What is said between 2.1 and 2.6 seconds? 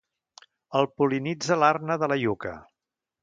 la iuca.